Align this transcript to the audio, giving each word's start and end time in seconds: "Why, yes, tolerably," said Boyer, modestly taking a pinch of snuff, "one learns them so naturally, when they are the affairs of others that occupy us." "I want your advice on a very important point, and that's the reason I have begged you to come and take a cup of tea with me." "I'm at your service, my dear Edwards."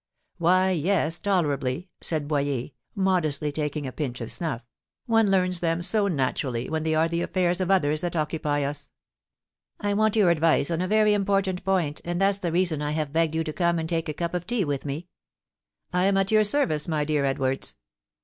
"Why, 0.39 0.71
yes, 0.71 1.19
tolerably," 1.19 1.89
said 2.01 2.27
Boyer, 2.27 2.69
modestly 2.95 3.51
taking 3.51 3.85
a 3.85 3.91
pinch 3.91 4.19
of 4.19 4.31
snuff, 4.31 4.63
"one 5.05 5.29
learns 5.29 5.59
them 5.59 5.83
so 5.83 6.07
naturally, 6.07 6.67
when 6.67 6.81
they 6.81 6.95
are 6.95 7.07
the 7.07 7.21
affairs 7.21 7.61
of 7.61 7.69
others 7.69 8.01
that 8.01 8.15
occupy 8.15 8.63
us." 8.63 8.89
"I 9.79 9.93
want 9.93 10.15
your 10.15 10.31
advice 10.31 10.71
on 10.71 10.81
a 10.81 10.87
very 10.87 11.13
important 11.13 11.63
point, 11.63 12.01
and 12.03 12.19
that's 12.19 12.39
the 12.39 12.51
reason 12.51 12.81
I 12.81 12.93
have 12.93 13.13
begged 13.13 13.35
you 13.35 13.43
to 13.43 13.53
come 13.53 13.77
and 13.77 13.87
take 13.87 14.09
a 14.09 14.13
cup 14.15 14.33
of 14.33 14.47
tea 14.47 14.65
with 14.65 14.85
me." 14.85 15.07
"I'm 15.93 16.17
at 16.17 16.31
your 16.31 16.45
service, 16.45 16.87
my 16.87 17.05
dear 17.05 17.23
Edwards." 17.23 17.77